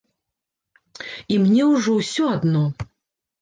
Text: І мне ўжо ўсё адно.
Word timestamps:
І 1.35 1.37
мне 1.43 1.63
ўжо 1.73 1.91
ўсё 1.99 2.23
адно. 2.35 2.65